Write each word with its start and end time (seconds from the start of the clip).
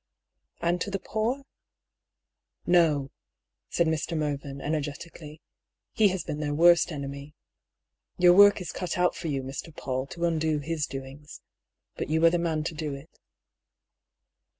"And 0.63 0.81
to 0.81 0.89
the 0.89 0.97
poor?"" 0.97 1.43
No," 2.65 3.11
said 3.69 3.85
Mr. 3.85 4.17
Mervyn, 4.17 4.59
energetically." 4.59 5.41
He 5.93 6.07
has 6.07 6.23
been 6.23 6.39
their 6.39 6.55
worst 6.55 6.91
enemy. 6.91 7.35
Tour 8.19 8.33
work 8.33 8.59
is 8.59 8.71
cut 8.71 8.97
out 8.97 9.15
for 9.15 9.27
you, 9.27 9.43
Mr. 9.43 9.71
PauU, 9.71 10.09
to 10.09 10.25
undo 10.25 10.57
his 10.57 10.87
doings. 10.87 11.41
But 11.97 12.09
you 12.09 12.25
are 12.25 12.31
the 12.31 12.39
man 12.39 12.63
to 12.63 12.73
do 12.73 12.95
it." 12.95 13.19